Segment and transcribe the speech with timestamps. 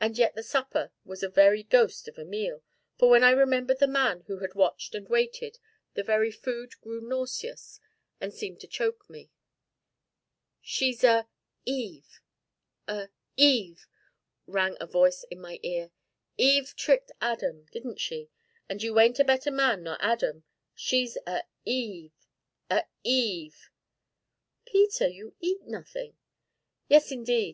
[0.00, 2.64] And yet the supper was a very ghost of a meal,
[2.98, 5.60] for when I remembered the man who had watched and waited,
[5.92, 7.78] the very food grew nauseous
[8.20, 9.30] and seemed to choke me.
[10.60, 11.28] "She's a
[11.64, 12.20] Eve
[12.88, 13.86] a Eve!"
[14.48, 15.92] rang a voice in my ear;
[16.36, 18.30] "Eve tricked Adam, didn't she,
[18.68, 20.42] and you ain't a better man nor Adam;
[20.74, 22.10] she's a Eve
[22.68, 23.70] a Eve!"
[24.66, 26.16] "Peter, you eat nothing."
[26.88, 27.52] "Yes, indeed!"